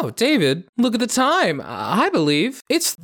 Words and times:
Oh, 0.00 0.10
David, 0.10 0.68
look 0.76 0.94
at 0.94 1.00
the 1.00 1.08
time. 1.08 1.60
I 1.64 2.08
believe 2.10 2.62
it's 2.68 2.94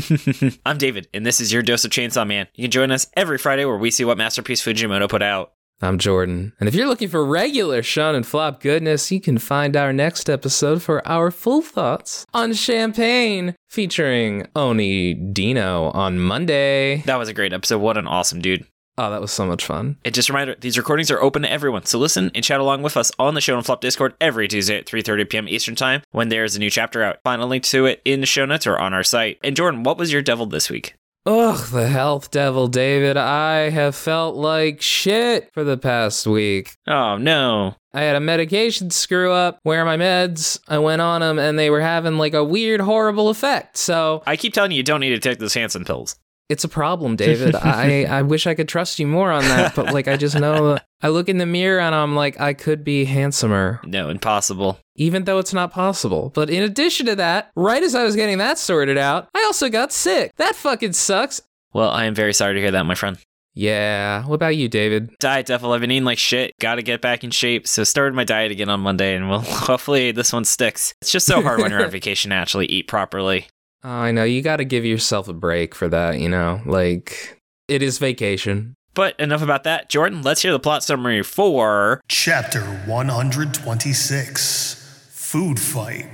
I'm 0.66 0.78
David, 0.78 1.08
and 1.12 1.24
this 1.24 1.40
is 1.40 1.52
your 1.52 1.62
dose 1.62 1.84
of 1.84 1.90
Chainsaw 1.90 2.26
Man. 2.26 2.46
You 2.54 2.64
can 2.64 2.70
join 2.70 2.90
us 2.90 3.06
every 3.14 3.38
Friday 3.38 3.64
where 3.64 3.76
we 3.76 3.90
see 3.90 4.04
what 4.04 4.18
masterpiece 4.18 4.62
Fujimoto 4.62 5.08
put 5.08 5.22
out. 5.22 5.52
I'm 5.82 5.98
Jordan. 5.98 6.52
And 6.60 6.68
if 6.68 6.74
you're 6.74 6.86
looking 6.86 7.08
for 7.08 7.24
regular 7.24 7.80
Shonen 7.80 8.24
Flop 8.24 8.60
goodness, 8.60 9.10
you 9.10 9.20
can 9.20 9.38
find 9.38 9.76
our 9.76 9.92
next 9.94 10.28
episode 10.28 10.82
for 10.82 11.06
our 11.08 11.30
full 11.30 11.62
thoughts 11.62 12.26
on 12.34 12.52
Champagne 12.52 13.54
featuring 13.70 14.46
Oni 14.54 15.14
Dino 15.14 15.90
on 15.92 16.18
Monday. 16.18 16.98
That 17.06 17.18
was 17.18 17.30
a 17.30 17.34
great 17.34 17.54
episode. 17.54 17.78
What 17.78 17.96
an 17.96 18.06
awesome 18.06 18.42
dude. 18.42 18.66
Oh, 19.02 19.10
that 19.10 19.22
was 19.22 19.32
so 19.32 19.46
much 19.46 19.64
fun. 19.64 19.96
And 20.04 20.14
just 20.14 20.28
a 20.28 20.32
reminder, 20.34 20.56
these 20.60 20.76
recordings 20.76 21.10
are 21.10 21.22
open 21.22 21.40
to 21.40 21.50
everyone, 21.50 21.86
so 21.86 21.98
listen 21.98 22.30
and 22.34 22.44
chat 22.44 22.60
along 22.60 22.82
with 22.82 22.98
us 22.98 23.10
on 23.18 23.32
the 23.32 23.40
Shonen 23.40 23.64
Flop 23.64 23.80
Discord 23.80 24.12
every 24.20 24.46
Tuesday 24.46 24.76
at 24.76 24.84
3.30 24.84 25.30
p.m. 25.30 25.48
Eastern 25.48 25.74
Time 25.74 26.02
when 26.10 26.28
there's 26.28 26.54
a 26.54 26.58
new 26.58 26.68
chapter 26.68 27.02
out. 27.02 27.16
Find 27.24 27.40
a 27.40 27.46
link 27.46 27.64
to 27.64 27.86
it 27.86 28.02
in 28.04 28.20
the 28.20 28.26
show 28.26 28.44
notes 28.44 28.66
or 28.66 28.78
on 28.78 28.92
our 28.92 29.02
site. 29.02 29.38
And 29.42 29.56
Jordan, 29.56 29.84
what 29.84 29.96
was 29.96 30.12
your 30.12 30.20
devil 30.20 30.44
this 30.44 30.68
week? 30.68 30.96
Ugh, 31.24 31.66
the 31.70 31.88
health 31.88 32.30
devil, 32.30 32.68
David. 32.68 33.16
I 33.16 33.70
have 33.70 33.94
felt 33.94 34.36
like 34.36 34.82
shit 34.82 35.48
for 35.54 35.64
the 35.64 35.78
past 35.78 36.26
week. 36.26 36.74
Oh, 36.86 37.16
no. 37.16 37.76
I 37.94 38.02
had 38.02 38.16
a 38.16 38.20
medication 38.20 38.90
screw 38.90 39.32
up 39.32 39.60
where 39.62 39.80
are 39.80 39.86
my 39.86 39.96
meds, 39.96 40.60
I 40.68 40.76
went 40.76 41.00
on 41.00 41.22
them 41.22 41.38
and 41.38 41.58
they 41.58 41.70
were 41.70 41.80
having 41.80 42.18
like 42.18 42.34
a 42.34 42.44
weird, 42.44 42.82
horrible 42.82 43.30
effect. 43.30 43.78
So 43.78 44.22
I 44.26 44.36
keep 44.36 44.52
telling 44.52 44.72
you, 44.72 44.76
you 44.76 44.82
don't 44.82 45.00
need 45.00 45.10
to 45.10 45.18
take 45.18 45.38
those 45.38 45.54
Hansen 45.54 45.86
pills. 45.86 46.16
It's 46.50 46.64
a 46.64 46.68
problem, 46.68 47.16
David. 47.16 47.54
I, 47.54 48.04
I 48.18 48.22
wish 48.22 48.46
I 48.46 48.54
could 48.54 48.68
trust 48.68 48.98
you 48.98 49.06
more 49.06 49.30
on 49.30 49.42
that, 49.44 49.74
but 49.74 49.92
like 49.94 50.08
I 50.08 50.16
just 50.16 50.38
know 50.38 50.78
I 51.02 51.08
look 51.08 51.28
in 51.28 51.38
the 51.38 51.46
mirror 51.46 51.80
and 51.80 51.94
I'm 51.94 52.14
like, 52.14 52.38
I 52.40 52.52
could 52.54 52.84
be 52.84 53.04
handsomer, 53.04 53.80
No, 53.84 54.08
impossible. 54.10 54.78
even 54.96 55.24
though 55.24 55.38
it's 55.38 55.54
not 55.54 55.72
possible. 55.72 56.30
But 56.34 56.50
in 56.50 56.62
addition 56.62 57.06
to 57.06 57.16
that, 57.16 57.50
right 57.56 57.82
as 57.82 57.94
I 57.94 58.04
was 58.04 58.16
getting 58.16 58.38
that 58.38 58.58
sorted 58.58 58.98
out, 58.98 59.28
I 59.34 59.42
also 59.46 59.68
got 59.68 59.92
sick. 59.92 60.32
That 60.36 60.56
fucking 60.56 60.92
sucks. 60.92 61.40
Well, 61.72 61.90
I 61.90 62.04
am 62.04 62.14
very 62.14 62.34
sorry 62.34 62.54
to 62.54 62.60
hear 62.60 62.72
that, 62.72 62.84
my 62.84 62.94
friend. 62.94 63.16
Yeah. 63.54 64.24
What 64.26 64.36
about 64.36 64.56
you, 64.56 64.68
David? 64.68 65.10
Diet 65.18 65.46
devil, 65.46 65.72
I've 65.72 65.80
been 65.80 65.90
eating 65.90 66.04
like 66.04 66.18
shit. 66.18 66.54
Gotta 66.60 66.82
get 66.82 67.00
back 67.00 67.24
in 67.24 67.30
shape. 67.30 67.66
So 67.66 67.84
started 67.84 68.14
my 68.14 68.24
diet 68.24 68.52
again 68.52 68.68
on 68.68 68.80
Monday, 68.80 69.14
and 69.14 69.28
well, 69.28 69.40
hopefully 69.46 70.12
this 70.12 70.32
one 70.32 70.44
sticks. 70.44 70.94
It's 71.02 71.10
just 71.12 71.26
so 71.26 71.42
hard 71.42 71.60
when 71.60 71.70
you're 71.70 71.84
on 71.84 71.90
vacation 72.00 72.30
to 72.30 72.36
actually 72.36 72.66
eat 72.66 72.86
properly. 72.88 73.46
Oh, 73.82 73.88
I 73.88 74.12
know. 74.12 74.24
You 74.24 74.42
got 74.42 74.56
to 74.56 74.64
give 74.64 74.84
yourself 74.84 75.28
a 75.28 75.32
break 75.32 75.74
for 75.74 75.88
that, 75.88 76.18
you 76.18 76.28
know? 76.28 76.60
Like, 76.66 77.40
it 77.68 77.82
is 77.82 77.98
vacation. 77.98 78.74
But 78.94 79.18
enough 79.18 79.42
about 79.42 79.64
that. 79.64 79.88
Jordan, 79.88 80.22
let's 80.22 80.42
hear 80.42 80.52
the 80.52 80.60
plot 80.60 80.82
summary 80.82 81.22
for 81.22 82.00
Chapter 82.08 82.60
126 82.60 85.08
Food 85.12 85.60
Fight. 85.60 86.06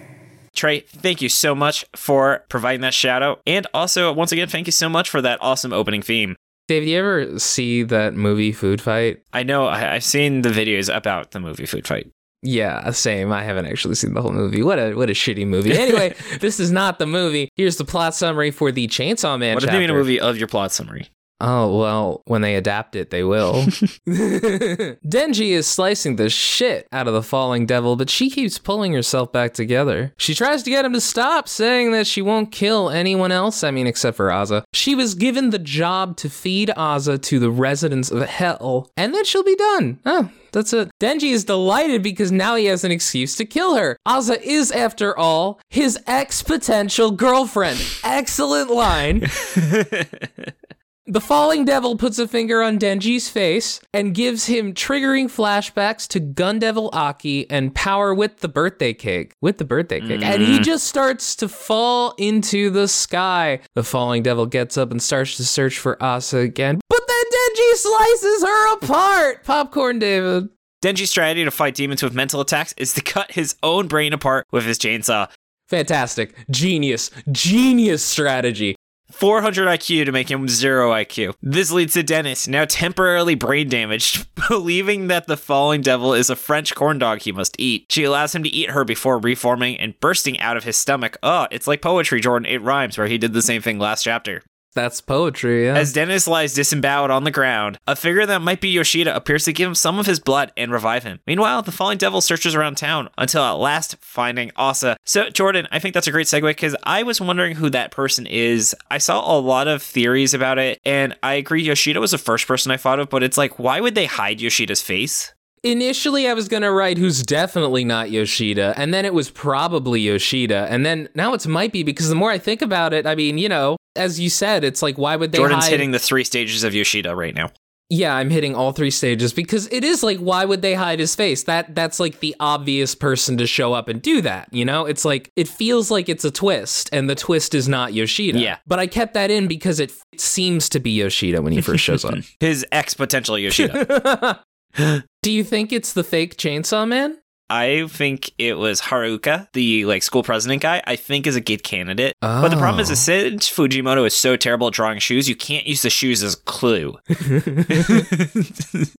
Tre. 0.55 0.81
Thank 0.81 1.23
you 1.23 1.29
so 1.29 1.55
much 1.55 1.85
for 1.95 2.45
providing 2.49 2.81
that 2.83 2.95
shout 2.95 3.23
out. 3.23 3.41
And 3.47 3.67
also, 3.75 4.13
once 4.13 4.33
again, 4.33 4.49
thank 4.49 4.67
you 4.67 4.73
so 4.73 4.89
much 4.89 5.11
for 5.11 5.21
that 5.23 5.39
awesome 5.43 5.73
opening 5.73 6.03
theme. 6.03 6.37
David, 6.69 6.89
you 6.89 6.99
ever 6.99 7.39
see 7.39 7.83
that 7.85 8.15
movie 8.15 8.53
Food 8.53 8.81
Fight? 8.81 9.23
I 9.33 9.43
know 9.43 9.67
I, 9.67 9.95
I've 9.95 10.05
seen 10.05 10.43
the 10.43 10.49
videos 10.49 10.95
about 10.95 11.31
the 11.31 11.41
movie 11.41 11.67
Food 11.67 11.87
Fight. 11.87 12.11
Yeah, 12.43 12.91
same. 12.91 13.33
I 13.33 13.43
haven't 13.43 13.67
actually 13.67 13.95
seen 13.97 14.15
the 14.15 14.23
whole 14.23 14.33
movie. 14.33 14.63
What 14.63 14.79
a 14.79 14.95
what 14.95 15.11
a 15.11 15.15
shitty 15.15 15.47
movie. 15.47 15.73
Anyway, 15.73 16.15
this 16.41 16.61
is 16.61 16.71
not 16.71 16.99
the 16.99 17.07
movie. 17.07 17.49
Here's 17.57 17.77
the 17.77 17.85
plot 17.85 18.15
summary 18.15 18.51
for 18.51 18.71
the 18.71 18.87
Chainsaw 18.89 19.39
Man 19.39 19.55
What 19.55 19.65
if 19.65 19.69
chapter. 19.69 19.79
they 19.79 19.87
made 19.87 19.91
a 19.91 19.95
movie 19.95 20.21
of 20.21 20.37
your 20.37 20.47
plot 20.49 20.71
summary? 20.73 21.09
Oh, 21.41 21.79
well, 21.79 22.23
when 22.25 22.41
they 22.41 22.55
adapt 22.55 22.97
it, 22.97 23.11
they 23.11 23.23
will. 23.23 23.55
Denji 24.07 25.51
is 25.51 25.67
slicing 25.67 26.17
the 26.17 26.31
shit 26.31 26.87
out 26.93 27.09
of 27.09 27.15
the 27.15 27.23
falling 27.23 27.67
devil, 27.67 27.97
but 27.97 28.09
she 28.09 28.31
keeps 28.31 28.59
pulling 28.59 28.95
herself 28.95 29.33
back 29.33 29.53
together. 29.53 30.15
She 30.17 30.35
tries 30.35 30.63
to 30.63 30.71
get 30.71 30.85
him 30.85 30.95
to 30.95 31.01
stop, 31.01 31.49
saying 31.49 31.93
that 31.93 32.07
she 32.07 32.23
won't 32.23 32.53
kill 32.53 32.89
anyone 32.89 33.33
else, 33.33 33.63
I 33.63 33.71
mean, 33.71 33.87
except 33.87 34.17
for 34.17 34.33
Asa. 34.33 34.65
She 34.73 34.95
was 34.95 35.15
given 35.15 35.51
the 35.51 35.59
job 35.59 36.17
to 36.19 36.31
feed 36.31 36.71
Asa 36.77 37.19
to 37.19 37.39
the 37.39 37.51
residents 37.51 38.11
of 38.11 38.23
Hell, 38.23 38.91
and 38.97 39.15
then 39.15 39.25
she'll 39.25 39.45
be 39.45 39.57
done. 39.57 39.99
Oh, 40.07 40.31
that's 40.53 40.73
it. 40.73 40.91
Denji 41.01 41.33
is 41.33 41.45
delighted 41.45 42.03
because 42.03 42.33
now 42.33 42.57
he 42.57 42.65
has 42.65 42.83
an 42.83 42.91
excuse 42.91 43.37
to 43.37 43.45
kill 43.45 43.75
her. 43.77 43.99
Asa 44.07 44.41
is, 44.43 44.73
after 44.73 45.17
all, 45.17 45.61
his 45.69 45.99
ex 46.07 46.43
potential 46.43 47.11
girlfriend. 47.11 47.79
Excellent 48.03 48.71
line. 48.71 49.27
The 51.09 51.21
falling 51.21 51.65
devil 51.65 51.97
puts 51.97 52.19
a 52.19 52.27
finger 52.27 52.65
on 52.65 52.81
Denji's 52.81 53.29
face 53.29 53.81
and 53.95 54.13
gives 54.13 54.47
him 54.47 54.75
triggering 54.75 55.27
flashbacks 55.27 56.09
to 56.09 56.19
Gun 56.19 56.59
Devil 56.59 56.91
Aki 56.93 57.49
and 57.49 57.73
Power 57.73 58.13
with 58.13 58.41
the 58.41 58.49
birthday 58.49 58.93
cake. 58.93 59.33
With 59.41 59.59
the 59.59 59.65
birthday 59.65 60.01
cake. 60.01 60.21
And 60.25 60.43
he 60.43 60.59
mm. 60.59 60.65
just 60.65 60.89
starts 60.89 61.37
to 61.37 61.49
fall 61.49 62.13
into 62.19 62.71
the 62.71 62.89
sky. 62.89 63.61
The 63.77 63.85
falling 63.85 64.25
devil 64.25 64.47
gets 64.47 64.77
up 64.77 64.91
and 64.91 65.01
starts 65.01 65.37
to 65.37 65.45
search 65.45 65.79
for 65.79 66.03
Asa 66.03 66.39
again. 66.39 66.81
But 66.89 67.03
then 67.07 67.25
Denji 67.33 67.75
slices 67.75 68.43
her 68.43 68.75
apart. 68.75 69.45
Popcorn 69.45 70.01
David. 70.01 70.49
Denji's 70.83 71.11
strategy 71.11 71.45
to 71.45 71.53
fight 71.53 71.77
demons 71.77 72.03
with 72.03 72.15
mental 72.15 72.41
attacks 72.41 72.75
is 72.77 72.93
to 72.95 73.01
cut 73.01 73.31
his 73.31 73.55
own 73.63 73.87
brain 73.87 74.13
apart 74.13 74.45
with 74.51 74.65
his 74.65 74.77
chainsaw. 74.77 75.29
Fantastic. 75.69 76.35
Genius. 76.51 77.13
Genius 77.31 78.05
strategy. 78.05 78.75
400 79.17 79.67
IQ 79.67 80.05
to 80.05 80.13
make 80.13 80.31
him 80.31 80.47
0 80.47 80.91
IQ. 80.91 81.35
This 81.43 81.73
leads 81.73 81.95
to 81.95 82.05
Denji, 82.05 82.49
now 82.49 82.67
temporarily 82.67 83.35
brain 83.35 83.69
damaged, 83.69 84.29
believing 84.49 85.07
that 85.07 85.27
the 85.27 85.39
falling 85.39 85.81
devil 85.81 86.13
is 86.13 86.29
a 86.29 86.37
French 86.37 86.75
corn 86.75 86.99
dog 86.99 87.23
he 87.23 87.33
must 87.33 87.57
eat. 87.59 87.87
She 87.89 88.05
allows 88.05 88.35
him 88.35 88.43
to 88.43 88.51
eat 88.51 88.71
her 88.71 88.85
before 88.85 89.19
reforming 89.19 89.79
and 89.79 89.99
bursting 90.01 90.39
out 90.41 90.59
of 90.59 90.65
his 90.65 90.77
stomach. 90.77 91.17
Oh, 91.23 91.47
it's 91.51 91.67
like 91.67 91.81
poetry, 91.81 92.21
Jordan. 92.21 92.47
It 92.47 92.61
rhymes, 92.61 92.99
where 92.99 93.07
he 93.07 93.17
did 93.17 93.33
the 93.33 93.41
same 93.41 93.63
thing 93.63 93.79
last 93.79 94.03
chapter. 94.03 94.43
That's 94.77 95.01
poetry, 95.01 95.65
yeah. 95.65 95.75
As 95.75 95.95
Denji 95.95 96.29
lies 96.29 96.53
disemboweled 96.53 97.11
on 97.11 97.25
the 97.25 97.31
ground, 97.31 97.79
a 97.89 97.97
figure 97.97 98.27
that 98.27 98.43
might 98.43 98.61
be 98.61 98.69
Yoshida 98.69 99.17
appears 99.17 99.45
to 99.47 99.53
give 99.55 99.67
him 99.67 99.75
some 99.75 99.99
of 99.99 100.05
his 100.05 100.21
blood 100.21 100.53
and 100.55 100.71
revive 100.71 101.03
him. 101.03 101.19
Meanwhile, 101.27 101.63
the 101.63 101.73
falling 101.73 101.97
devil 101.97 102.21
searches 102.21 102.55
around 102.55 102.77
town 102.77 103.09
until 103.17 103.43
at 103.43 103.53
last 103.53 103.97
finding 104.01 104.53
Asa. 104.55 104.99
So, 105.03 105.31
Jordan, 105.31 105.67
I 105.73 105.79
think 105.79 105.95
that's 105.95 106.07
a 106.07 106.13
great 106.13 106.27
segue 106.27 106.43
because 106.43 106.77
I 106.83 107.03
was 107.05 107.23
wondering 107.23 107.57
who 107.57 107.71
that 107.71 107.91
person 107.91 108.27
is. 108.27 108.77
I 108.91 108.99
saw 108.99 109.35
a 109.35 109.41
lot 109.41 109.67
of 109.67 109.83
theories 109.83 110.35
about 110.35 110.59
it, 110.59 110.79
and 110.85 111.17
I 111.23 111.35
agree 111.35 111.63
Yoshida 111.63 111.99
was 111.99 112.11
the 112.11 112.19
first 112.19 112.47
person 112.47 112.71
I 112.71 112.77
thought 112.77 113.01
of, 113.01 113.09
but 113.09 113.23
it's 113.23 113.39
like, 113.39 113.59
why 113.59 113.81
would 113.81 113.95
they 113.95 114.07
hide 114.07 114.43
Yoshida's 114.43 114.83
face? 114.83 115.33
Initially, 115.63 116.29
I 116.29 116.35
was 116.35 116.49
gonna 116.49 116.71
write 116.73 116.99
who's 116.99 117.23
definitely 117.23 117.85
not 117.85 118.11
Yoshida, 118.11 118.75
and 118.77 118.95
then 118.95 119.05
it 119.05 119.15
was 119.15 119.31
probably 119.31 120.01
Yoshida, 120.03 120.67
and 120.71 120.87
then 120.87 121.09
now 121.15 121.35
it's 121.35 121.47
might 121.47 121.73
be 121.73 121.83
because 121.83 122.09
the 122.09 122.15
more 122.15 122.31
I 122.31 122.39
think 122.39 122.63
about 122.63 122.93
it, 122.93 123.07
I 123.07 123.15
mean, 123.15 123.37
you 123.39 123.49
know, 123.49 123.77
as 123.97 124.21
you 124.21 124.31
said, 124.31 124.63
it's 124.65 124.83
like 124.83 124.97
why 124.97 125.17
would 125.17 125.33
they 125.33 125.39
Jordan's 125.39 125.65
hide? 125.65 125.71
hitting 125.73 125.91
the 125.91 125.99
three 125.99 126.25
stages 126.25 126.63
of 126.63 126.75
Yoshida 126.75 127.17
right 127.17 127.35
now. 127.35 127.51
yeah, 127.89 128.15
I'm 128.15 128.31
hitting 128.31 128.55
all 128.55 128.73
three 128.73 128.91
stages 128.91 129.33
because 129.33 129.67
it 129.73 129.83
is 129.83 130.03
like 130.03 130.19
why 130.19 130.45
would 130.45 130.61
they 130.63 130.75
hide 130.75 130.99
his 131.01 131.15
face? 131.17 131.45
That 131.45 131.75
that's 131.75 131.99
like 131.99 132.21
the 132.21 132.37
obvious 132.39 132.95
person 132.95 133.37
to 133.39 133.47
show 133.47 133.73
up 133.73 133.89
and 133.89 134.01
do 134.01 134.21
that. 134.23 134.49
You 134.53 134.65
know, 134.65 134.85
it's 134.87 135.05
like 135.05 135.31
it 135.37 135.49
feels 135.49 135.91
like 135.91 136.09
it's 136.09 136.25
a 136.25 136.31
twist, 136.31 136.91
and 136.93 137.09
the 137.11 137.15
twist 137.17 137.55
is 137.55 137.69
not 137.69 137.93
Yoshida. 137.95 138.39
Yeah. 138.39 138.59
but 138.67 138.79
I 138.79 138.87
kept 138.87 139.15
that 139.15 139.31
in 139.33 139.49
because 139.49 139.81
it, 139.81 139.93
it 140.13 140.21
seems 140.21 140.69
to 140.69 140.79
be 140.81 140.91
Yoshida 140.93 141.43
when 141.43 141.53
he 141.53 141.61
first 141.61 141.83
shows 141.83 142.05
up. 142.05 142.15
His 142.41 142.65
ex 142.71 142.95
potential 142.95 143.37
Yoshida. 143.39 144.43
Do 145.27 145.33
you 145.33 145.43
think 145.43 145.73
it's 145.73 145.93
the 145.93 146.05
fake 146.05 146.37
Chainsaw 146.37 146.87
Man? 146.87 147.19
I 147.51 147.89
think 147.89 148.31
it 148.39 148.57
was 148.59 148.81
Haruka, 148.81 149.49
the 149.55 149.85
like 149.85 150.05
school 150.05 150.23
president 150.23 150.63
guy. 150.63 150.81
I 150.87 150.95
think 150.95 151.27
is 151.27 151.35
a 151.35 151.41
good 151.41 151.65
candidate. 151.65 152.13
But 152.21 152.51
the 152.51 152.57
problem 152.57 152.79
is, 152.79 152.93
Oh. 152.93 152.95
since 152.95 153.51
Fujimoto 153.51 154.07
is 154.07 154.15
so 154.15 154.37
terrible 154.37 154.69
at 154.69 154.75
drawing 154.75 155.01
shoes, 155.01 155.29
you 155.29 155.35
can't 155.35 155.67
use 155.67 155.83
the 155.83 155.91
shoes 155.91 156.23
as 156.23 156.35
a 156.35 156.37
clue. 156.37 156.97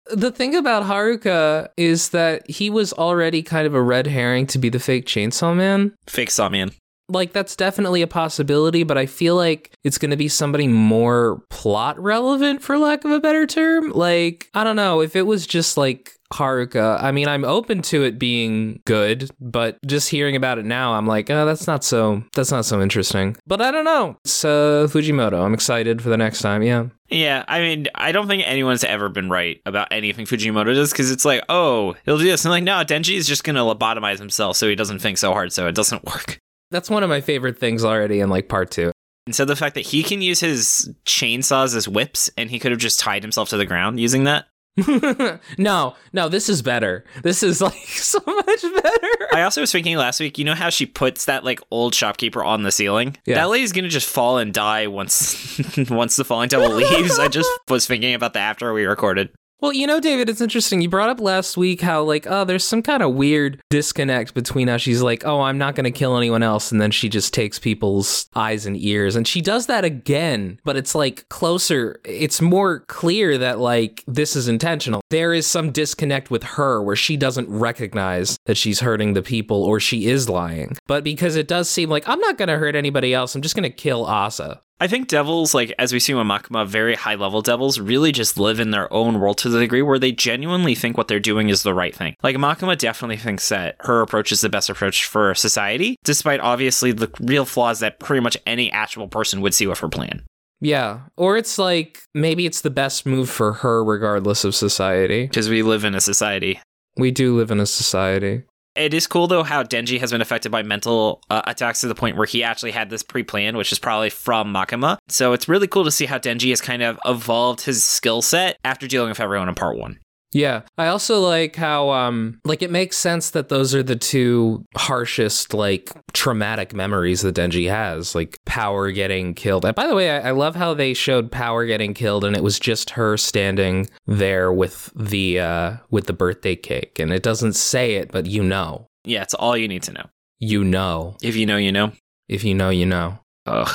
The 0.10 0.34
thing 0.36 0.54
about 0.54 0.84
Haruka 0.84 1.70
is 1.78 2.10
that 2.10 2.50
he 2.50 2.70
was 2.70 2.92
already 2.92 3.42
kind 3.42 3.66
of 3.66 3.74
a 3.74 3.82
red 3.82 4.08
herring 4.08 4.48
to 4.48 4.58
be 4.60 4.68
the 4.68 4.80
fake 4.80 5.06
Chainsaw 5.06 5.56
Man. 5.56 5.94
Fake 6.08 6.30
Sawman. 6.32 6.72
Like 7.10 7.34
that's 7.34 7.56
definitely 7.56 8.02
a 8.02 8.08
possibility, 8.08 8.84
but 8.84 8.98
I 8.98 9.06
feel 9.06 9.36
like 9.36 9.72
it's 9.84 9.98
going 9.98 10.12
to 10.12 10.18
be 10.18 10.28
somebody 10.28 10.68
more 10.68 11.42
plot 11.50 12.00
relevant, 12.00 12.62
for 12.62 12.78
lack 12.78 13.06
of 13.06 13.12
a 13.12 13.20
better 13.20 13.46
term. 13.46 13.92
Like, 13.92 14.50
I 14.54 14.64
don't 14.64 14.76
know, 14.76 15.02
if 15.02 15.16
it 15.16 15.24
was 15.24 15.48
just 15.48 15.78
like 15.78 16.12
Haruka. 16.34 17.02
I 17.02 17.12
mean, 17.12 17.28
I'm 17.28 17.46
open 17.46 17.82
to 17.84 18.04
it 18.04 18.20
being 18.20 18.82
good, 18.86 19.30
but 19.40 19.78
just 19.86 20.10
hearing 20.10 20.36
about 20.36 20.58
it 20.58 20.66
now, 20.66 20.94
I'm 20.94 21.08
like, 21.08 21.30
oh, 21.30 21.46
that's 21.46 21.68
not 21.68 21.84
so 21.84 22.24
that's 22.36 22.52
not 22.52 22.66
so 22.66 22.82
interesting. 22.82 23.38
But 23.48 23.62
I 23.62 23.72
don't 23.72 23.86
know. 23.86 24.18
Uh, 24.26 24.88
Fujimoto. 24.88 25.44
I'm 25.44 25.54
excited 25.54 26.02
for 26.02 26.10
the 26.10 26.18
next 26.18 26.42
time. 26.42 26.64
Yeah. 26.64 26.88
Yeah, 27.10 27.46
I 27.48 27.62
mean, 27.62 27.88
I 27.96 28.12
don't 28.12 28.28
think 28.28 28.44
anyone's 28.46 28.84
ever 28.84 29.08
been 29.08 29.30
right 29.30 29.62
about 29.66 29.88
anything 29.92 30.26
Fujimoto 30.26 30.76
does 30.76 30.92
because 30.92 31.10
it's 31.10 31.24
like, 31.24 31.42
oh, 31.48 31.96
he'll 32.04 32.18
do 32.18 32.26
this. 32.26 32.44
And 32.44 32.52
like, 32.52 32.66
no, 32.66 32.84
Denji 32.84 33.16
is 33.16 33.26
just 33.26 33.46
going 33.46 33.56
to 33.56 33.62
lobotomize 33.62 34.20
himself 34.20 34.58
so 34.58 34.68
he 34.68 34.76
doesn't 34.76 35.00
think 35.00 35.18
so 35.18 35.32
hard, 35.32 35.54
so 35.54 35.68
it 35.68 35.76
doesn't 35.76 36.04
work. 36.06 36.42
That's 36.72 36.90
one 36.90 37.04
of 37.04 37.10
my 37.10 37.22
favorite 37.22 37.58
things 37.58 37.84
already 37.84 38.20
in 38.20 38.30
like 38.30 38.50
part 38.50 38.72
two. 38.72 38.92
And 39.26 39.36
so 39.36 39.46
the 39.46 39.56
fact 39.56 39.76
that 39.76 39.86
he 39.86 40.04
can 40.04 40.22
use 40.22 40.40
his 40.40 40.90
chainsaws 41.06 41.76
as 41.76 41.88
whips 41.88 42.30
and 42.38 42.50
he 42.50 42.60
could 42.60 42.72
have 42.72 42.80
just 42.80 43.00
tied 43.00 43.24
himself 43.24 43.50
to 43.50 43.58
the 43.58 43.66
ground 43.66 44.00
using 44.00 44.24
that. 44.24 44.48
no, 45.58 45.96
no, 46.14 46.30
this 46.30 46.50
is 46.50 46.62
better. 46.62 47.04
This 47.24 47.42
is 47.42 47.62
like 47.62 47.74
so 47.88 48.20
much 48.26 48.62
better. 48.62 49.28
I 49.34 49.42
also 49.42 49.62
was 49.62 49.72
thinking 49.72 49.98
last 49.98 50.20
week, 50.20 50.38
you 50.38 50.46
know 50.46 50.54
how 50.54 50.70
she 50.70 50.86
puts 50.86 51.26
that 51.26 51.44
like 51.44 51.60
old 51.72 51.96
shopkeeper 51.96 52.44
on 52.44 52.64
the 52.64 52.72
ceiling? 52.72 53.18
Yeah. 53.26 53.36
That 53.36 53.50
lady's 53.50 53.72
gonna 53.72 53.90
just 53.90 54.08
fall 54.08 54.38
and 54.38 54.54
die 54.54 54.88
once 54.88 55.60
once 55.90 56.16
the 56.16 56.24
falling 56.24 56.50
devil 56.50 56.70
leaves. 56.70 57.18
I 57.18 57.28
just 57.28 57.50
was 57.68 57.88
thinking 57.88 58.14
about 58.14 58.34
that 58.34 58.42
after 58.42 58.72
we 58.72 58.86
recorded. 58.86 59.30
Well, 59.60 59.74
you 59.74 59.88
know, 59.88 60.00
David, 60.00 60.30
it's 60.30 60.40
interesting. 60.40 60.82
You 60.82 60.90
brought 60.90 61.10
up 61.10 61.20
last 61.20 61.58
week 61.58 61.82
how, 61.82 62.04
like, 62.04 62.28
oh, 62.28 62.46
there's 62.46 62.64
some 62.64 62.84
kind 62.84 63.02
of 63.02 63.16
weird 63.16 63.60
disconnect 63.72 64.36
between 64.36 64.68
how 64.68 64.78
she's 64.78 65.02
like, 65.02 65.26
oh, 65.26 65.42
I'm 65.42 65.58
not 65.58 65.74
going 65.74 65.86
to 65.86 65.92
kill 65.92 66.16
anyone 66.16 66.44
else. 66.44 66.72
And 66.72 66.80
then 66.80 66.92
she 66.92 67.10
just 67.10 67.34
takes 67.34 67.58
people's 67.58 68.30
eyes 68.36 68.68
and 68.68 68.78
ears. 68.78 69.16
And 69.16 69.28
she 69.28 69.42
does 69.42 69.66
that 69.66 69.84
again, 69.84 70.60
but 70.64 70.78
it's 70.78 70.94
like 70.94 71.28
closer. 71.30 72.00
It's 72.06 72.40
more 72.40 72.82
clear 72.82 73.36
that, 73.40 73.58
like, 73.58 74.04
this 74.06 74.36
is 74.36 74.48
intentional. 74.48 75.02
There 75.10 75.34
is 75.34 75.48
some 75.48 75.72
disconnect 75.72 76.30
with 76.30 76.44
her 76.44 76.84
where 76.84 76.96
she 76.96 77.18
doesn't 77.18 77.50
recognize 77.50 78.38
that 78.46 78.58
she's 78.58 78.82
hurting 78.82 79.14
the 79.14 79.24
people 79.24 79.64
or 79.64 79.80
she 79.80 80.06
is 80.06 80.30
lying. 80.30 80.78
But 80.86 81.04
because 81.04 81.36
it 81.36 81.48
does 81.48 81.68
seem 81.68 81.90
like, 81.90 82.08
I'm 82.08 82.20
not 82.20 82.38
going 82.38 82.50
to 82.50 82.60
hurt 82.60 82.76
anybody 82.76 83.12
else, 83.12 83.34
I'm 83.34 83.42
just 83.42 83.56
going 83.56 83.64
to 83.64 83.76
kill 83.76 84.06
Asa. 84.06 84.62
I 84.80 84.88
think 84.88 85.08
devils, 85.08 85.56
like 85.56 85.74
as 85.80 85.92
we 85.92 86.00
see 86.00 86.14
with 86.14 86.28
Makima, 86.28 86.68
very 86.68 86.96
high 86.96 87.16
level 87.16 87.42
devils, 87.42 87.80
really 87.80 88.12
just 88.12 88.38
live 88.38 88.60
in 88.60 88.72
their 88.72 88.92
own 88.94 89.20
world 89.20 89.40
to 89.40 89.50
the 89.50 89.60
degree 89.60 89.82
where 89.82 89.98
they 89.98 90.12
genuinely 90.12 90.76
think 90.76 90.98
what 90.98 91.08
they're 91.08 91.20
doing 91.20 91.50
is 91.50 91.64
the 91.64 91.74
right 91.74 91.96
thing. 91.96 92.16
Like 92.22 92.36
Makima 92.36 92.78
definitely 92.78 93.18
thinks 93.18 93.50
that 93.50 93.76
her 93.80 94.02
approach 94.02 94.32
is 94.32 94.42
the 94.42 94.50
best 94.50 94.70
approach 94.70 95.06
for 95.06 95.34
society, 95.34 95.96
despite 96.04 96.40
obviously 96.42 96.92
the 96.92 97.10
real 97.20 97.46
flaws 97.46 97.80
that 97.80 98.00
pretty 98.00 98.22
much 98.22 98.38
any 98.46 98.72
actual 98.72 99.08
person 99.08 99.42
would 99.42 99.56
see 99.56 99.66
with 99.66 99.80
her 99.80 99.90
plan. 99.90 100.24
Yeah. 100.60 101.02
Or 101.18 101.38
it's 101.38 101.58
like 101.58 102.04
maybe 102.14 102.46
it's 102.46 102.62
the 102.62 102.70
best 102.70 103.06
move 103.06 103.30
for 103.30 103.54
her 103.54 103.84
regardless 103.84 104.44
of 104.44 104.56
society. 104.56 105.26
Because 105.26 105.50
we 105.50 105.64
live 105.64 105.86
in 105.86 105.96
a 105.96 106.02
society. 106.02 106.60
We 106.98 107.12
do 107.12 107.36
live 107.36 107.52
in 107.52 107.60
a 107.60 107.66
society. 107.66 108.44
It 108.78 108.94
is 108.94 109.08
cool 109.08 109.28
though 109.28 109.44
how 109.44 109.64
Denji 109.64 110.00
has 110.00 110.12
been 110.12 110.22
affected 110.22 110.52
by 110.52 110.62
mental 110.62 111.22
uh, 111.32 111.42
attacks 111.48 111.82
to 111.82 111.88
the 111.88 111.96
point 111.96 112.16
where 112.16 112.28
he 112.28 112.44
actually 112.44 112.72
had 112.72 112.92
this 112.92 113.02
pre-planned, 113.02 113.58
which 113.58 113.72
is 113.72 113.80
probably 113.80 114.12
from 114.12 114.54
Makima. 114.54 114.98
So 115.08 115.34
it's 115.34 115.50
really 115.50 115.68
cool 115.68 115.84
to 115.84 115.92
see 115.92 116.06
how 116.06 116.20
Denji 116.20 116.50
has 116.52 116.62
kind 116.62 116.84
of 116.84 117.00
evolved 117.04 117.62
his 117.62 117.84
skill 117.84 118.22
set 118.22 118.60
after 118.64 118.88
dealing 118.88 119.10
with 119.10 119.20
everyone 119.20 119.50
in 119.50 119.56
part 119.56 119.78
one. 119.78 120.00
Yeah. 120.34 120.62
I 120.78 120.88
also 120.88 121.20
like 121.22 121.56
how 121.56 121.90
um 121.90 122.40
like 122.44 122.62
it 122.62 122.72
makes 122.72 122.98
sense 122.98 123.30
that 123.32 123.50
those 123.50 123.74
are 123.74 123.84
the 123.84 123.96
two 123.96 124.66
harshest 124.76 125.54
like 125.54 125.92
traumatic 126.14 126.74
memories 126.74 127.22
that 127.22 127.36
Denji 127.36 127.70
has, 127.70 128.14
like 128.14 128.38
Power 128.46 128.92
getting 128.92 129.34
killed. 129.34 129.66
And 129.66 129.76
by 129.76 129.88
the 129.88 129.96
way, 129.96 130.12
I, 130.12 130.30
I 130.30 130.32
love 130.32 130.56
how 130.56 130.74
they 130.74 130.94
showed 130.94 131.32
Power 131.32 131.66
getting 131.66 131.94
killed 131.94 132.24
and 132.24 132.36
it 132.36 132.44
was 132.44 132.60
just 132.60 132.92
her 132.92 133.18
standing 133.18 133.90
there 134.06 134.52
with 134.52 134.92
the 134.96 135.40
uh 135.40 135.78
with 135.90 136.08
the 136.08 136.14
birthday 136.14 136.56
cake 136.56 137.00
and 137.00 137.12
it 137.12 137.24
doesn't 137.24 137.54
say 137.54 137.96
it, 137.96 138.12
but 138.12 138.26
you 138.26 138.44
know. 138.44 138.88
Yeah, 139.06 139.24
it's 139.24 139.34
all 139.34 139.56
you 139.56 139.68
need 139.68 139.84
to 139.84 139.94
know. 139.94 140.06
You 140.40 140.64
know. 140.64 141.16
If 141.24 141.36
you 141.36 141.46
know, 141.46 141.58
you 141.58 141.72
know. 141.72 141.94
If 142.28 142.44
you 142.44 142.54
know, 142.54 142.70
you 142.70 142.86
know. 142.86 143.20
Ugh. 143.46 143.70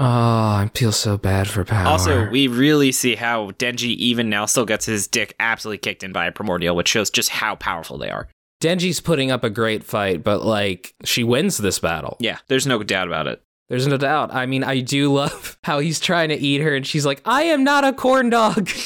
Oh, 0.00 0.04
I 0.04 0.70
feel 0.74 0.92
so 0.92 1.18
bad 1.18 1.46
for 1.46 1.62
Power. 1.62 1.86
Also, 1.86 2.30
we 2.30 2.48
really 2.48 2.90
see 2.90 3.16
how 3.16 3.50
Denji 3.52 3.94
even 3.96 4.30
now 4.30 4.46
still 4.46 4.64
gets 4.64 4.86
his 4.86 5.06
dick 5.06 5.34
absolutely 5.38 5.76
kicked 5.78 6.02
in 6.02 6.10
by 6.12 6.24
a 6.26 6.32
primordial, 6.32 6.74
which 6.74 6.88
shows 6.88 7.10
just 7.10 7.28
how 7.28 7.54
powerful 7.56 7.98
they 7.98 8.08
are. 8.10 8.26
Denji's 8.62 9.00
putting 9.00 9.30
up 9.30 9.44
a 9.44 9.50
great 9.50 9.84
fight, 9.84 10.24
but 10.24 10.42
like 10.42 10.94
she 11.04 11.22
wins 11.22 11.58
this 11.58 11.78
battle. 11.78 12.16
Yeah, 12.18 12.38
there's 12.48 12.66
no 12.66 12.82
doubt 12.82 13.08
about 13.08 13.26
it. 13.26 13.42
There's 13.68 13.86
no 13.86 13.98
doubt. 13.98 14.34
I 14.34 14.46
mean, 14.46 14.64
I 14.64 14.80
do 14.80 15.12
love 15.12 15.58
how 15.64 15.80
he's 15.80 16.00
trying 16.00 16.30
to 16.30 16.34
eat 16.34 16.60
her 16.62 16.74
and 16.74 16.86
she's 16.86 17.04
like, 17.06 17.20
I 17.26 17.42
am 17.44 17.62
not 17.62 17.84
a 17.84 17.92
corn 17.92 18.30
dog. 18.30 18.68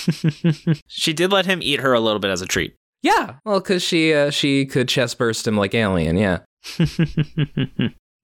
She 0.89 1.13
did 1.13 1.31
let 1.33 1.47
him 1.47 1.61
eat 1.63 1.81
her 1.81 1.93
a 1.93 2.01
little 2.01 2.19
bit 2.21 2.31
as 2.31 2.41
a 2.43 2.47
treat. 2.47 2.75
yeah. 3.03 3.35
Well, 3.45 3.61
because 3.61 3.83
she 3.83 4.13
uh, 4.15 4.31
she 4.31 4.65
could 4.67 4.89
chest 4.89 5.17
burst 5.19 5.47
him 5.47 5.57
like 5.57 5.75
alien, 5.75 6.17
yeah. 6.17 6.41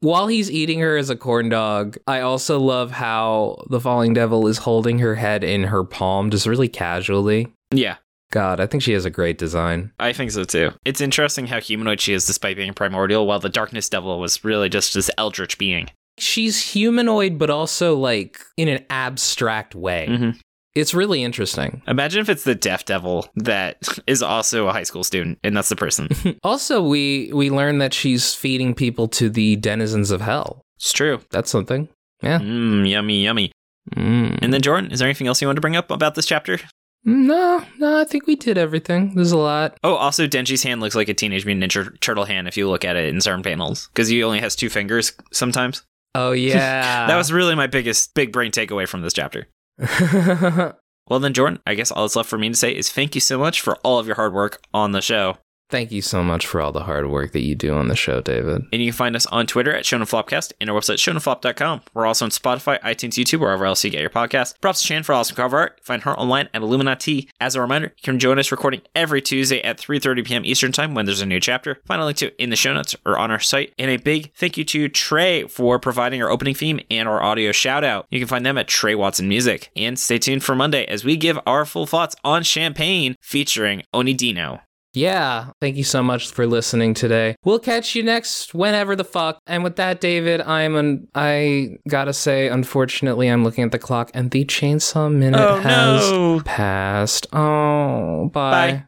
While 0.00 0.28
he's 0.28 0.50
eating 0.50 0.80
her 0.80 0.96
as 0.96 1.10
a 1.10 1.16
corn 1.16 1.50
dog, 1.50 1.98
I 2.06 2.20
also 2.20 2.58
love 2.58 2.90
how 2.90 3.62
the 3.68 3.80
falling 3.80 4.14
devil 4.14 4.46
is 4.46 4.58
holding 4.58 4.98
her 5.00 5.14
head 5.14 5.44
in 5.44 5.64
her 5.64 5.84
palm 5.84 6.30
just 6.30 6.46
really 6.46 6.68
casually. 6.68 7.48
yeah, 7.72 7.96
God, 8.32 8.60
I 8.60 8.66
think 8.66 8.82
she 8.82 8.92
has 8.92 9.04
a 9.04 9.10
great 9.10 9.36
design. 9.38 9.92
I 9.98 10.12
think 10.14 10.30
so 10.30 10.44
too. 10.44 10.70
It's 10.86 11.00
interesting 11.00 11.48
how 11.48 11.60
humanoid 11.60 12.00
she 12.00 12.12
is 12.14 12.26
despite 12.26 12.56
being 12.56 12.72
primordial, 12.72 13.26
while 13.26 13.40
the 13.40 13.48
darkness 13.48 13.88
devil 13.88 14.18
was 14.20 14.42
really 14.44 14.68
just 14.68 14.94
this 14.94 15.10
eldritch 15.18 15.58
being. 15.58 15.90
She's 16.16 16.72
humanoid, 16.72 17.38
but 17.38 17.50
also 17.50 17.96
like 17.96 18.40
in 18.56 18.68
an 18.68 18.84
abstract 18.88 19.74
way. 19.74 20.06
Mhm. 20.08 20.38
It's 20.74 20.94
really 20.94 21.22
interesting. 21.24 21.82
Imagine 21.88 22.20
if 22.20 22.28
it's 22.28 22.44
the 22.44 22.54
deaf 22.54 22.84
devil 22.84 23.28
that 23.36 23.98
is 24.06 24.22
also 24.22 24.68
a 24.68 24.72
high 24.72 24.84
school 24.84 25.04
student, 25.04 25.38
and 25.42 25.56
that's 25.56 25.68
the 25.68 25.76
person. 25.76 26.08
Also, 26.44 26.82
we 26.82 27.30
we 27.32 27.50
learn 27.50 27.78
that 27.78 27.92
she's 27.94 28.34
feeding 28.34 28.74
people 28.74 29.08
to 29.08 29.28
the 29.28 29.56
denizens 29.56 30.10
of 30.10 30.20
hell. 30.20 30.62
it's 30.76 30.92
true. 30.92 31.20
That's 31.30 31.50
something. 31.50 31.88
Yeah. 32.22 32.38
Mmm, 32.38 32.88
yummy, 32.88 33.22
yummy. 33.24 33.52
Mm. 33.96 34.38
And 34.42 34.52
then, 34.52 34.62
Jordan, 34.62 34.90
is 34.92 34.98
there 34.98 35.08
anything 35.08 35.26
else 35.26 35.40
you 35.40 35.48
want 35.48 35.56
to 35.56 35.60
bring 35.60 35.76
up 35.76 35.90
about 35.90 36.14
this 36.14 36.26
chapter? 36.26 36.58
No, 37.04 37.64
no, 37.78 37.98
I 37.98 38.04
think 38.04 38.26
we 38.26 38.36
did 38.36 38.58
everything. 38.58 39.14
There's 39.14 39.32
a 39.32 39.38
lot. 39.38 39.76
Oh, 39.82 39.94
also, 39.94 40.26
Denji's 40.26 40.62
hand 40.62 40.80
looks 40.82 40.94
like 40.94 41.08
a 41.08 41.14
Teenage 41.14 41.46
Mutant 41.46 41.72
Ninja 41.72 41.98
Turtle 42.00 42.26
hand 42.26 42.46
if 42.46 42.56
you 42.58 42.68
look 42.68 42.84
at 42.84 42.96
it 42.96 43.08
in 43.08 43.20
certain 43.22 43.42
panels, 43.42 43.88
because 43.88 44.08
he 44.08 44.22
only 44.22 44.40
has 44.40 44.54
two 44.54 44.68
fingers 44.68 45.12
sometimes. 45.32 45.82
Oh 46.14 46.32
yeah. 46.32 47.06
that 47.06 47.16
was 47.16 47.32
really 47.32 47.54
my 47.54 47.66
biggest 47.68 48.14
big 48.14 48.32
brain 48.32 48.52
takeaway 48.52 48.86
from 48.86 49.00
this 49.02 49.12
chapter. 49.14 49.46
Well, 51.10 51.18
then, 51.18 51.34
Jordan, 51.34 51.58
I 51.66 51.74
guess 51.74 51.90
all 51.90 52.04
that's 52.04 52.14
left 52.14 52.28
for 52.28 52.38
me 52.38 52.48
to 52.50 52.54
say 52.54 52.70
is 52.70 52.88
thank 52.88 53.16
you 53.16 53.20
so 53.20 53.36
much 53.36 53.60
for 53.60 53.74
all 53.82 53.98
of 53.98 54.06
your 54.06 54.14
hard 54.14 54.32
work 54.32 54.62
on 54.72 54.92
the 54.92 55.00
show. 55.00 55.38
Thank 55.70 55.92
you 55.92 56.02
so 56.02 56.24
much 56.24 56.46
for 56.48 56.60
all 56.60 56.72
the 56.72 56.82
hard 56.82 57.08
work 57.08 57.30
that 57.30 57.42
you 57.42 57.54
do 57.54 57.74
on 57.74 57.86
the 57.86 57.94
show, 57.94 58.20
David. 58.20 58.66
And 58.72 58.82
you 58.82 58.90
can 58.90 58.96
find 58.96 59.14
us 59.14 59.24
on 59.26 59.46
Twitter 59.46 59.72
at 59.72 59.84
ShonenFlopcast 59.84 60.52
and 60.60 60.68
our 60.68 60.76
website, 60.76 60.96
ShonenFlop.com. 60.96 61.82
We're 61.94 62.06
also 62.06 62.24
on 62.24 62.32
Spotify, 62.32 62.80
iTunes, 62.80 63.12
YouTube, 63.12 63.38
wherever 63.38 63.64
else 63.64 63.84
you 63.84 63.90
get 63.90 64.00
your 64.00 64.10
podcast. 64.10 64.60
Props 64.60 64.80
to 64.80 64.86
Shan 64.88 65.04
for 65.04 65.12
awesome 65.12 65.36
cover 65.36 65.58
art. 65.58 65.78
Find 65.80 66.02
her 66.02 66.18
online 66.18 66.48
at 66.52 66.62
Illuminati. 66.62 67.28
As 67.40 67.54
a 67.54 67.60
reminder, 67.60 67.92
you 67.96 68.02
can 68.02 68.18
join 68.18 68.40
us 68.40 68.50
recording 68.50 68.82
every 68.96 69.22
Tuesday 69.22 69.62
at 69.62 69.78
3.30 69.78 70.26
p.m. 70.26 70.44
Eastern 70.44 70.72
Time 70.72 70.94
when 70.94 71.06
there's 71.06 71.20
a 71.20 71.26
new 71.26 71.38
chapter. 71.38 71.80
Find 71.86 72.02
a 72.02 72.04
link 72.04 72.18
to 72.18 72.42
in 72.42 72.50
the 72.50 72.56
show 72.56 72.74
notes 72.74 72.96
or 73.06 73.16
on 73.16 73.30
our 73.30 73.38
site. 73.38 73.72
And 73.78 73.92
a 73.92 73.96
big 73.96 74.34
thank 74.34 74.56
you 74.56 74.64
to 74.64 74.88
Tre 74.88 75.46
for 75.46 75.78
providing 75.78 76.20
our 76.20 76.30
opening 76.30 76.56
theme 76.56 76.80
and 76.90 77.08
our 77.08 77.22
audio 77.22 77.52
shout 77.52 77.84
out. 77.84 78.06
You 78.10 78.18
can 78.18 78.28
find 78.28 78.44
them 78.44 78.58
at 78.58 78.66
Tre 78.66 78.96
Watson 78.96 79.28
Music. 79.28 79.70
And 79.76 79.96
stay 79.96 80.18
tuned 80.18 80.42
for 80.42 80.56
Monday 80.56 80.84
as 80.86 81.04
we 81.04 81.16
give 81.16 81.38
our 81.46 81.64
full 81.64 81.86
thoughts 81.86 82.16
on 82.24 82.42
Champagne 82.42 83.14
featuring 83.20 83.84
Onidino. 83.94 84.62
Yeah, 84.92 85.50
thank 85.60 85.76
you 85.76 85.84
so 85.84 86.02
much 86.02 86.30
for 86.32 86.46
listening 86.46 86.94
today. 86.94 87.36
We'll 87.44 87.58
catch 87.60 87.94
you 87.94 88.02
next 88.02 88.54
whenever 88.54 88.96
the 88.96 89.04
fuck. 89.04 89.38
And 89.46 89.62
with 89.62 89.76
that, 89.76 90.00
David, 90.00 90.40
I'm 90.40 90.74
an 90.76 91.06
I 91.14 91.76
gotta 91.88 92.12
say, 92.12 92.48
unfortunately, 92.48 93.28
I'm 93.28 93.44
looking 93.44 93.64
at 93.64 93.70
the 93.72 93.78
clock 93.78 94.10
and 94.14 94.30
the 94.30 94.44
chainsaw 94.44 95.12
minute 95.12 95.40
Oh, 95.40 95.60
has 95.60 96.10
no. 96.10 96.40
passed. 96.44 97.26
Oh, 97.32 98.28
bye. 98.32 98.50
Bye. 98.72 98.84